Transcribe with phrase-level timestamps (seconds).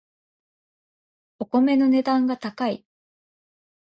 [1.37, 2.83] お米の値段が高い